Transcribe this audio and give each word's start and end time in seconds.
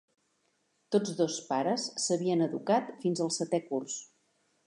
Tots 0.95 1.11
dos 1.19 1.35
pares 1.49 1.85
s'havien 2.05 2.41
educat 2.47 2.91
fins 3.05 3.23
el 3.27 3.31
setè 3.39 3.63
curs. 3.69 4.01